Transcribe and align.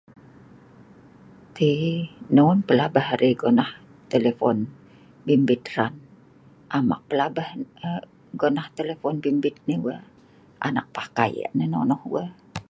Tiii 1.55 1.95
non 2.37 2.57
pelabeh 2.67 3.05
arai 3.13 3.33
gonah 3.41 3.71
telephone 4.13 4.61
bimbit 5.25 5.63
hran, 5.71 5.93
am 6.77 6.87
ek 6.95 7.03
pelabeh 7.09 7.47
gona 8.39 8.63
telephone 8.77 9.17
bimbit 9.23 9.55
nai 9.67 9.79
wee, 9.85 10.01
an 10.65 10.73
ek 10.81 10.87
pakai 10.97 11.33
nah 11.57 11.67
nonoh 11.73 12.01
wee. 12.13 12.29